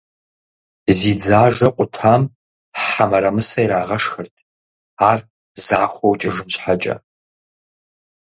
[0.97, 2.21] Зи дзажэ къутам
[2.83, 4.35] хьэ мырамысэ ирагъэшхырт,
[5.09, 5.19] ар
[5.65, 6.95] захуэу кӀыжын щхьэкӀэ.